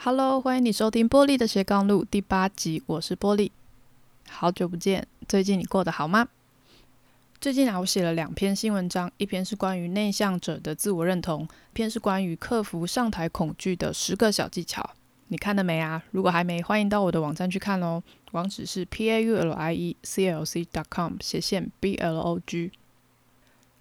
[0.00, 3.50] Hello，欢迎你收听波莉的斜杠路第八集，我是波莉。
[4.28, 6.28] 好久不见，最近你过得好吗？
[7.40, 14.88] 最近啊，我写了两篇新文章，一篇是关于内向者的自我认同，一篇是关于克服上台恐惧的十个小技巧。
[15.26, 16.04] 你看了没啊？
[16.12, 18.00] 如果还没，欢迎到我的网站去看哦。
[18.30, 22.70] 网址是 paulieclc.com 斜线 b l o g。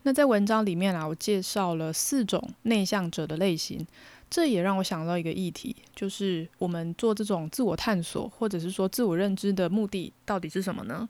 [0.01, 3.85] 那在文章里面啊，我介绍了四种内向者的类型。
[4.29, 11.07] 这也让我想到一个议题，就是我们做这种自我探索，或者是说自我认知的目的到底是什么呢？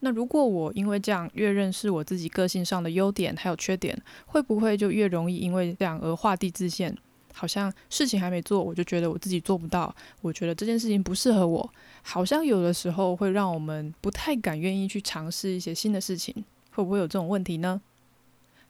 [0.00, 6.96] 那如果我因为这样越认识我自己个性上的优点还有缺点，会不会就越容易因为这样而画地自限？
[7.32, 11.70] 好像事情还没做，我就觉得我自己做不到，我觉得这件事情不适合我，
[12.02, 16.34] 好像有的时候会让我们不太敢愿意去尝试一些新的事情，
[16.72, 17.80] 会不会有这种问题呢？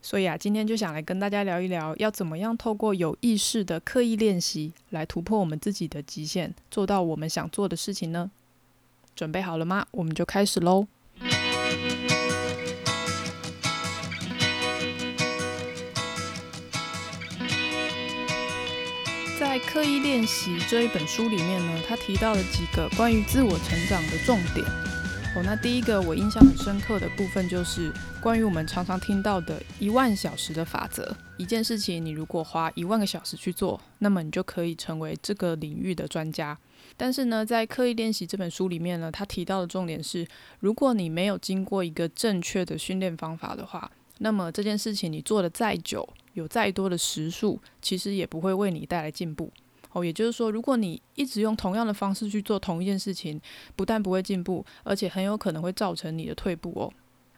[0.02, 8.30] 所以啊，今天就想来跟大家聊一聊，要怎么样透过有意识的刻意练习，来突破我们自己的极限，做到我们想做的事情呢？
[9.14, 9.86] 准备好了吗？
[9.90, 10.86] 我们就开始喽！
[19.38, 24.89] 在《刻意练习》这一本书里面呢，他提到了几个关于自我成长的重点。
[25.36, 31.16] 哦，那第一个我印象很深刻的部分就是关于我们常常听到的一万小时的法则。
[31.36, 36.58] 一件事情，你如果花一万个小时去做，那么你就可以成为这个领域的专家。
[36.96, 40.26] 但是呢，在刻意练习这本书里面呢，他提到的重点是，
[40.58, 49.52] 如果你没有经过一个正确的训练方法的话，那么这件事情你做得再久，有再多的时数，其实也不会为你带来进步。
[49.92, 53.40] 哦，也就是说，如果你一直用同样的方式去做同一件事情，
[53.74, 56.92] 不但不会进步，而且很有可能会造成你的退步哦。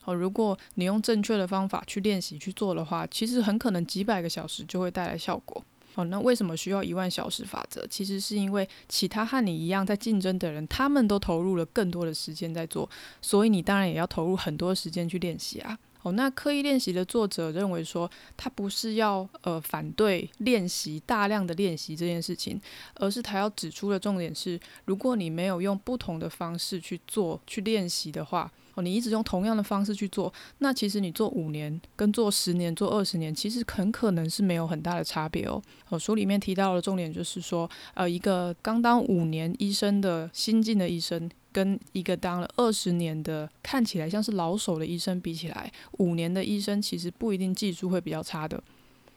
[0.05, 5.65] 哦，如果你用正确的方法去练习去做的话，其实很可能几百个小时就会带来效果。
[5.95, 7.87] 哦，那为什么需要一万小时法则？
[7.87, 12.89] 其实是因为其他和你一样在竞争的人，他们都投入了更多的时间在做，
[13.21, 15.79] 所以你当然也要投入很多时间去练习啊。
[16.03, 22.61] 哦，那刻意练习的作者认为说，他不是要呃反对练习大量的练习这件事情，
[22.95, 35.63] 而是他要指出的重点是，如果你没有用不同的方式去做去练习的话，哦，你一直用同样的方式去做，那其实你做五年跟做十年、做二十年，其实很可能是没有很大的差别哦。
[35.89, 41.31] 哦，书里面提到的重点就是说，呃，一个刚当五年医生的新进的医生。
[41.55, 48.59] 跟一个当了二十年的看起来像是老手的医生比起来，五年的医生其实不一定技术会比较差的。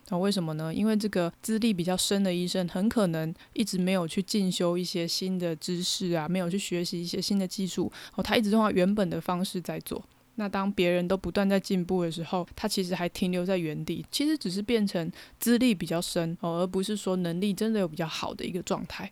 [0.09, 0.73] 那为什么呢？
[0.73, 10.03] 因为这个资历比较深的医生，很可能一直没有去进修一些新的知识啊，没有去学习一些新的技术，哦，他一直用他原本的方式在做。
[10.35, 19.11] 那当别人都不断在进步的时候，他其实还停留在原地，其实只是变成资历比较深哦，而不是说能力真的有比较好的一个状态。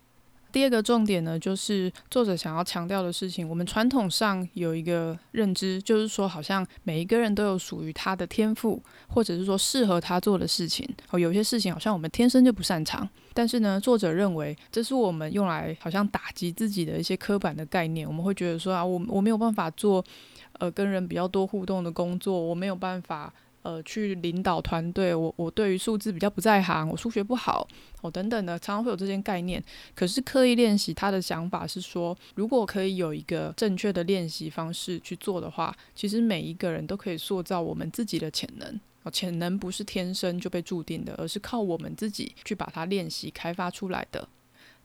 [0.54, 3.50] 第二个重点呢，就是作者想要强调的事情。
[3.50, 10.88] 我们传统上有一个认知，就是说，好像每一个人都有属于他的天赋，或者是说适合他做的事情。
[11.10, 13.10] 哦，有些事情好像我们天生就不擅长。
[13.34, 18.08] 但是呢，作者认为这是我们用来好像打击自己的一些刻板的概念。
[18.08, 20.06] 我们会觉得说啊，我我没有办法做，
[20.60, 23.34] 呃，跟人比较多互动的工作，我没有办法。
[23.64, 27.68] 呃，去领导团队，我我对于数字比较不在行，我数学不好，
[28.02, 29.64] 哦等等的，常常会有这些概念。
[29.96, 38.80] 可是刻意练习，他的想法是说，如果可以有一个正确的练习方式去做的话，其实每一个人都可以塑造我们自己的潜能。
[39.12, 44.28] 潜能不是天生就被注定的，而是靠我们自己去把它练习开发出来的。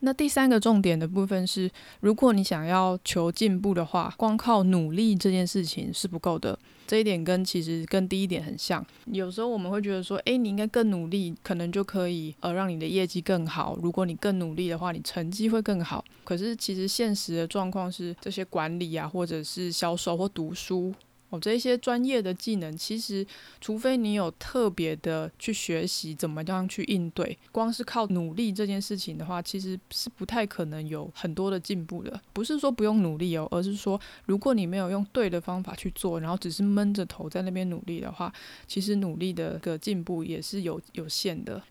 [0.01, 1.71] 那第三个重点的部分是，
[2.01, 6.59] 如果你想要求进步的话，光靠努力这件事情是不够的。
[6.87, 8.85] 这一点跟其实跟第一点很像。
[9.07, 13.77] 有时候我们会觉得说，诶，你应该更努力，可能就可以呃让你的业绩更好。
[13.83, 16.03] 如果你更努力的话，你成绩会更好。
[16.25, 20.95] 可是其实现实的状况是，这些管理啊，或者是销售或读书。
[21.31, 23.27] 哦，这些专业的技能，其实
[23.61, 32.19] 除非你有特别的去学习怎么样去应对，光是靠努力这件事情的话，其实是不太可能有很多的进步的。
[32.33, 38.33] 不是说不用努力哦，而是说如果你没有用对的方法去做，然后只是闷着头在那边努力的话，
[38.67, 41.63] 其实努力的个进步也是有有限的。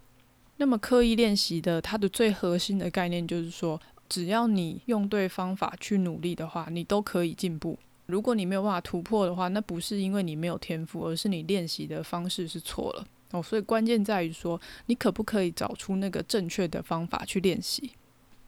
[0.58, 7.78] 那么刻意练习的它的最核心的概念就是说，只要你用对方法去努力的话，你都可以进步。
[8.08, 13.44] 如果你没有办法突破的话，那不是因为你没有天赋，而是你练习的方式是错了哦。
[13.44, 17.92] 所以关键在于说，你可不可以找出那个正确的方法去练习？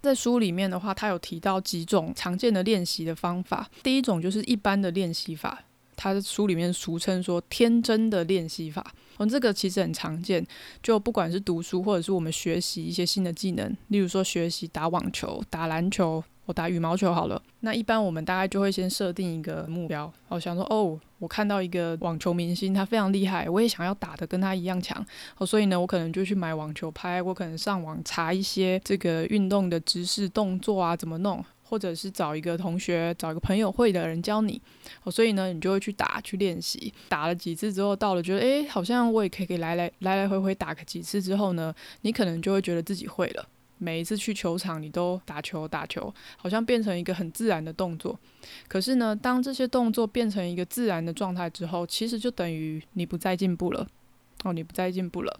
[0.01, 3.69] 在书里面的话，他有提到几种常见的练习的方法。
[3.83, 5.61] 第一种就是一般的练习法，
[5.97, 10.47] 他的书里面俗称说天真的练习法哦，这个其实很常见，
[10.81, 16.23] 就不管是读书或者是我们学习一些新的技能，例如说学习打网球、打篮球。
[16.49, 25.05] 我打羽毛球好了，那一般我们大概就会先设定一个目标，我想说，哦，我看到一个网球明星，他非常厉害，我也想要打得跟他一样强，
[25.37, 34.59] 哦，所以呢，我可能就去买网球拍，我可能上网查一些这个运动的知识、动作啊，怎么弄，或者是找一个同学、找一个朋友会的人教你，
[35.03, 43.47] 哦，所以呢，你就会去打、去练习，打了几次之后，到了觉得，诶，好像我也可以来来来来回回打个几次之后呢，你可能就会觉得自己会了。
[43.79, 48.19] 每一次去球场，你都打球打球，好像变成一个很自然的动作。
[48.67, 53.87] 可是呢，当这些动作变成一个自然的状态之后，其实就等于你不再进步了。
[54.43, 55.39] 哦，你不再进步了。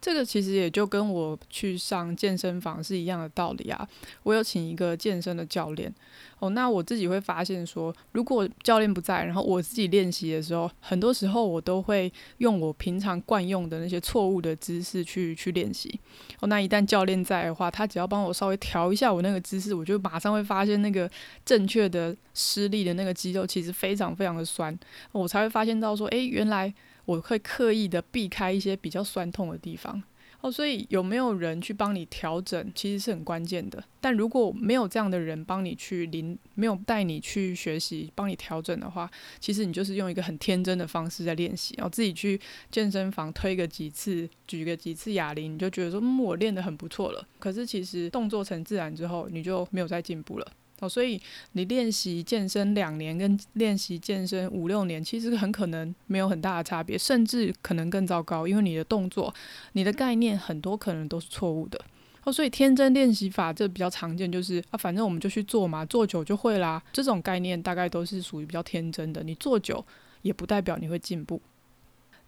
[0.00, 3.86] 这个其实也就跟我去上健身房是一样的道理啊。
[4.22, 5.92] 我有请一个健身的教练
[6.38, 16.00] 哦，那我自己会发现说，如果教练不在，然后我自己练习的时候，很多时候我都会用我平常惯用的那些错误的姿势去去练习
[16.40, 16.48] 哦。
[16.48, 21.10] 那一旦教练在的话，他只要帮我稍微调一下我那个姿势，我就马上会发现那个
[21.44, 24.76] 正确的施力的那个肌肉其实非常非常的酸，
[25.12, 26.72] 我才会发现到说，诶，原来。
[27.10, 30.00] 我会刻意的避开一些比较酸痛的地方
[30.42, 33.82] 哦，所以有没有人去帮你调整，其实是很关键的。
[34.00, 39.10] 但如果没有这样的人帮你去临，没有带你去学习，帮你调整的话，
[39.40, 42.40] 其实你就是用一个很天真的方式在练习，然后自己去
[42.70, 47.26] 健身房推个几次，举个几次哑铃，你就觉得说，嗯，我练得很不错了。
[47.38, 50.52] 可是其实动作成自然之后，你就没有再进步了。
[50.80, 51.20] 哦，所以
[51.52, 59.32] 你练习健身两年跟练习健身五六年，其实很可能没有很大的差别，甚至可能更糟糕，因为你的动作、
[59.72, 61.80] 你的概念很多可能都是错误的。
[62.24, 66.82] 哦，所以天真练习法这比较常见，就是啊，反正我们就去做嘛，做久就会啦。
[66.92, 69.84] 这种概念大概都是属于比较天真的，你做久
[70.22, 71.40] 也不代表你会进步。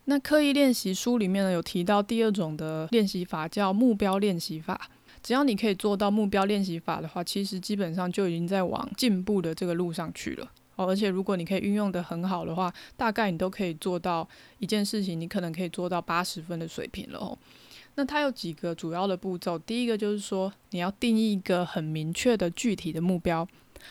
[0.07, 4.91] 那刻意练习书里面呢，有提到第二种的练习法，叫目标练习法。
[5.23, 10.51] 只要你可以做到目标练习法的话，其实基本上就已经在往进步的这个路上去了。
[10.75, 14.27] 哦，而且如果你可以运用得很好的话，大概你都可以做到
[14.59, 17.37] 一件事情，你可能可以做到八十分的水平了哦。
[17.95, 23.47] 那它有几个主要的步骤，第一个就是说你要定义一个很明确的具体的目标，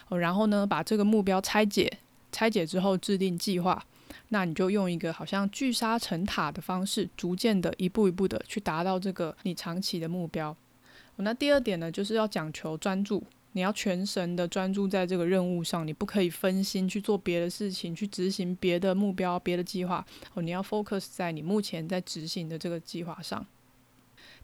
[0.10, 2.00] 然后呢，把这个目标拆解，
[2.31, 3.86] 拆解之后制定计划，
[4.30, 10.57] 那你就用一个好像聚沙成塔的方式，逐渐的一步一步的去达到这个你长期的目标。
[11.22, 13.24] 那第二点呢，就是要讲求专注，
[13.54, 20.06] 你要全神的专注在这个任务上，你不可以分心去做别的事情，去执行别的目标、别的计划。
[20.34, 23.46] 哦，你要 focus 在你目前在执行的这个计划上。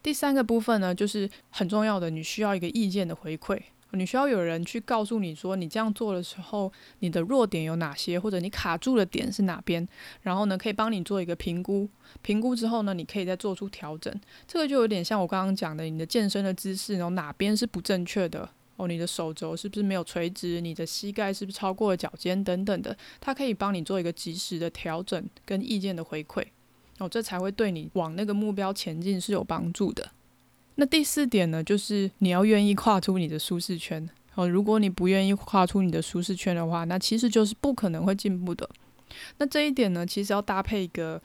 [0.03, 3.59] 第三个部分呢，就是很重要的，你需要一个意见的回馈。
[3.91, 9.87] 你需要有人去告诉你说，你这样做的时候，你的弱点有哪些，或者你卡住的点是哪边，
[10.21, 11.89] 然后呢，可以帮你做一个评估。
[12.21, 14.13] 评估之后呢，你可以再做出调整。
[14.45, 26.43] 这个就有点像我刚刚讲的，你的健身的姿势，然后哪边是不正确的哦，你的手肘是不是没有垂直，你的膝盖是不是超过了脚尖等等的，它可以帮你做一个及时的调整跟意见的回馈
[26.99, 30.11] 哦，这才会对你往那个目标前进是有帮助的。
[30.79, 34.47] 那第四点呢，就是你要愿意跨出你的舒适圈哦。
[34.47, 38.69] 如果你不愿意跨出你的舒适圈的话，那其实就是不可能会进步的。
[39.39, 41.19] 那这一点呢，其实要搭配一个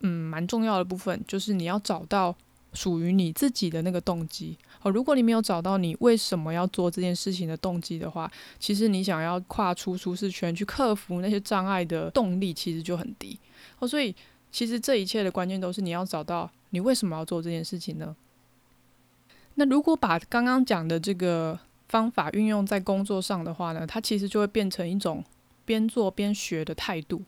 [0.00, 2.32] 嗯蛮重要的部分，就是你要找到
[2.74, 4.90] 属于你自己的那个动机哦。
[4.90, 8.30] 如果你没有找到你为什么要做这件事情的动机的话，
[8.60, 13.36] 其实你想要跨出舒适圈去克服那些障碍的动力其实就很低
[13.80, 13.88] 哦。
[13.88, 14.14] 所以
[14.52, 18.14] 其实这一切的关键都是你要找到你为什么要做这件事情呢？
[19.54, 25.22] 那如果把刚刚讲的这个方法运用在工作上的话呢，它其实就会变成一种
[25.64, 27.22] 边做边学的态度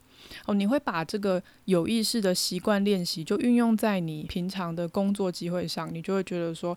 [0.45, 0.53] 哦。
[0.53, 6.75] 你会把这个有意识的习惯练习就运用在你平常的工作机会上，你就会觉得说，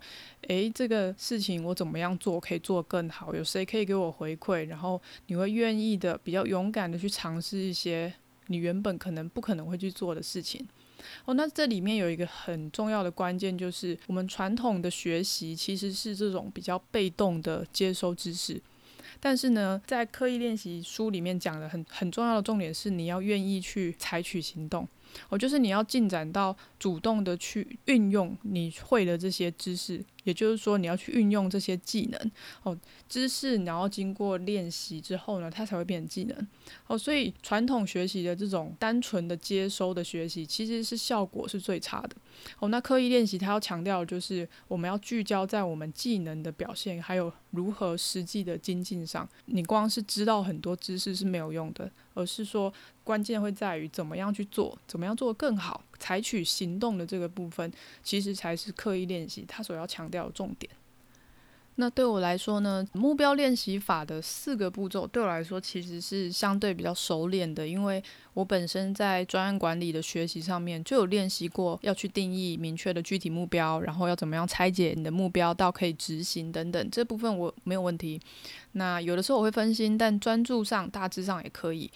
[0.48, 3.34] 诶，这个事情我怎么样做可以做更好？
[3.34, 4.66] 有谁可以给我回馈？
[4.66, 8.12] 然后你会愿意的比较勇敢的去尝试一些
[8.48, 10.66] 你原本可能不可能会去做的事情。
[11.24, 18.60] 哦，那这里面有一个很重要的关键，就是我们传统的学习其实是这种比较被动的接收知识，
[19.20, 24.86] 但是呢，在刻意练习书里面讲的很很重要的重点是，你要愿意去采取行动。
[25.28, 32.30] 哦，就是你要进展到主动的去运用你会的这些知识，也就是说你要去运用这些技能。
[32.62, 36.48] 哦，知识然后经过练习之后呢，它才会变成技能。
[36.86, 42.16] 哦，所以传统学习的这种单纯的接收的学习，其实是效果是最差的。
[42.58, 49.28] 哦，那刻意练习它要强调就是我们要聚焦在我们技能的表现，还有如何实际的精进上。
[49.46, 51.90] 你光是知道很多知识是没有用的。
[52.18, 52.72] 而是说
[53.04, 57.72] 关键会在于怎么样去做，怎么样做得更好，采取行动的这个部分，
[58.02, 60.68] 其实才是刻意练习他所要强调的重点。
[61.80, 68.02] 那对我来说呢，目标练习法的四个步骤对我来说其实是相对比较熟练的，因为
[68.34, 78.20] 我本身在专案管理的学习上面就有练习过，要去定义明确的具体目标，然后要怎么样拆解你的目标到可以执行等等，这部分我没有问题。
[78.72, 81.88] 那有的时候我会分心，但专注上大致上也可以。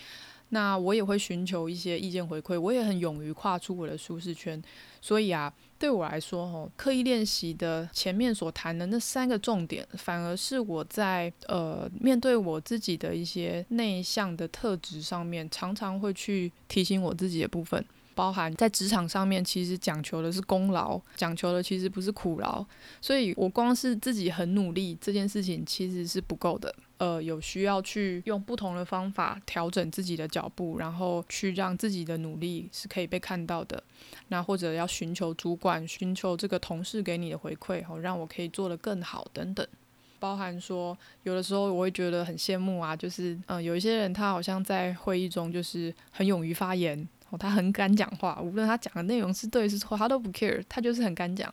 [0.52, 4.62] 那我也会寻求一些意见回馈，我也很勇于跨出我的舒适圈，
[5.00, 5.52] 所以啊。
[5.78, 17.84] 对我来说，吼，刻意练习的前面所谈的那三个重点，反而是我在呃面对我自己的一些内向的特质上面，常常会去提醒我自己的部分。
[18.14, 22.64] 包含在职场上面，其实讲求的是功劳，讲求的其实不是苦劳，
[23.00, 33.82] 所以我光是自己很努力这件事情其实是不够的，呃，有需要去用不同的方法调整自己的脚步，然后去让自己的努力是可以被看到的，
[34.28, 39.66] 那或者要寻求主管、寻求这个同事给你的回馈，好，让我可以做得更好等等。
[40.20, 47.08] 包含说，有的时候我会觉得很羡慕啊，就是嗯、有一些人他好像在会议中就是很勇于发言。
[47.38, 51.52] 他很敢讲话，无论他讲的内容是对是错，他都不 care，他就是很敢讲。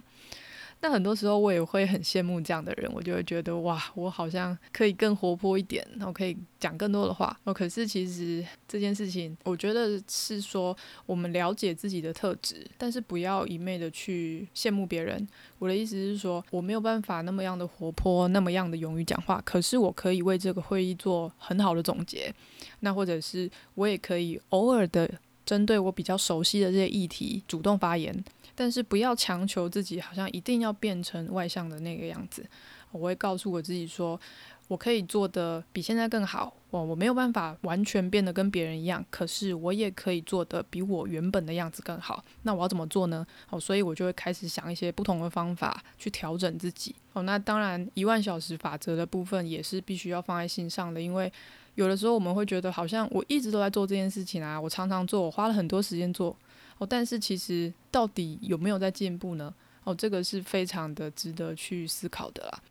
[0.81, 7.37] 那很多时候我也会很羡慕这样的人，我就会觉得哇，我好像可以更活泼一点，然后可以讲更多的话。
[7.43, 15.27] 哦，可是其实这件事情，我觉得是说我们了解自己的特质，但是不要一昧的去羡慕别人。
[15.57, 22.33] 我的意思是说，我没有办法那么样的活泼，那么样的勇于讲话，可是我可以为这个会议做很好的总结。
[22.79, 25.09] 那或者是我也可以偶尔的。
[25.45, 28.23] 针对我比较熟悉的这些议题，主动发言，
[28.59, 32.45] 但是不要强求自己，好像一定要变成外向的那个样子。
[32.91, 34.19] 我会告诉我自己说，
[34.67, 36.53] 我可以做得比现在更好。
[36.69, 42.21] 我我没有办法完全变得跟别人一样，可是我也可以做得比我原本的样子更好。
[42.41, 43.25] 那我要怎么做呢？
[43.49, 46.93] 哦，所以我就会开始想一些不同的方法去调整自己。
[47.13, 51.31] 哦，那当然一万小时法则的部分也是必须要放在心上的，因为。
[51.75, 56.35] 有的时候我们会觉得好像我一直都在做这件事情啊，我常常做，我花了很多时间做
[56.79, 59.53] 哦，但是其实到底有没有在进步呢？
[59.83, 62.61] 哦，这个是非常的值得去思考的啦。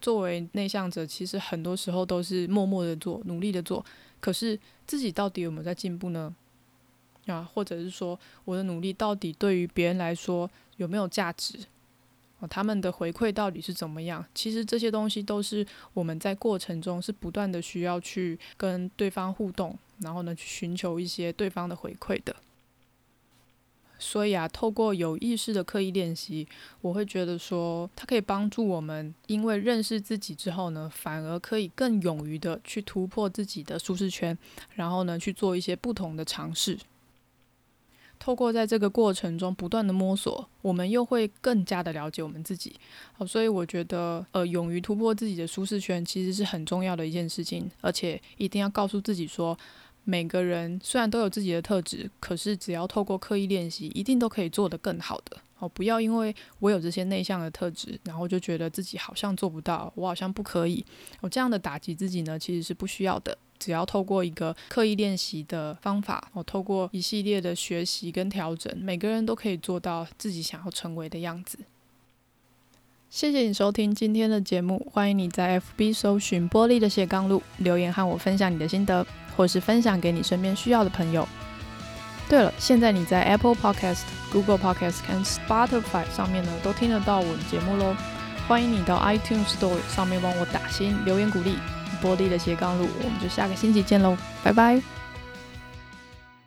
[0.00, 3.84] 作为内向者，其实很多时候都是默默的做，努力的做，
[4.20, 6.34] 可是自己到底有没有在进步呢？
[7.26, 11.58] 啊，或者是说我的努力到底对于别人来说有没有价值？
[12.38, 14.24] 哦他们的回馈到底是怎么样？
[14.32, 22.34] 其实这些东西都是我们在过程中是不断的需要去跟对方互动，然后呢，去寻求一些对方的回馈的。
[23.98, 26.46] 所以啊，透过有意识的刻意练习，
[26.80, 34.36] 我会觉得说，它可以帮助我们，因为认识自己之后呢，反而可以更勇于的去突破自己的舒适圈，
[34.74, 36.78] 然后呢，去做一些不同的尝试。
[38.20, 42.74] 透过在这个过程中不断的摸索，我们又会更加的了解我们自己。
[43.12, 47.70] 好，所以我觉得，呃，勇于突破自己的舒适圈，其实是很重要的一件事情。
[47.80, 49.56] 而且一定要告诉自己说，
[50.08, 55.36] 每个人虽然都有自己的特质，可是只要透过刻意练习，一定都可以做得更好的。
[55.58, 60.82] 哦，不要因为我有这些内向的特质，然后就觉得自己好像做不到，我好像不可以。
[61.20, 63.36] 我这样的打击自己呢，其实是不需要的。
[63.58, 71.58] 只要透过一个刻意练习的方法，我透过一系列的学习跟调整，每个人都可以做到自己想要成为的样子。
[73.10, 79.06] 谢谢你收听今天的节目，欢迎你在 FB 搜寻“玻璃的斜杠路”，留言和我分享你的心得，
[79.38, 81.26] 或是分享给你身边需要的朋友。
[82.28, 87.94] 对了，现在你在 Apple Podcast、Google Podcast 和 Spotify 上面呢，都听得到我的节目喽。
[88.48, 91.56] 欢迎你到 iTunes Store 上面帮我打新留言鼓励。
[92.02, 94.97] 玻璃的斜杠路，我们就下个星期见喽，拜拜。